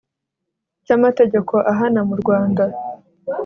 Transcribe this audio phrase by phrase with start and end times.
[0.85, 2.63] cy amategeko ahana mu rwanda